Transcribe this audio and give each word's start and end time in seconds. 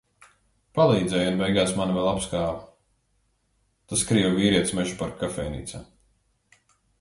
Palīdzēja 0.77 1.27
un 1.33 1.35
beigās 1.41 1.73
mani 1.79 1.97
vēl 1.97 2.09
apskāva. 2.11 2.55
Tas 3.93 4.07
krievu 4.13 4.33
vīrietis 4.41 4.75
Mežaparka 4.79 5.23
kafejnīcā. 5.27 5.85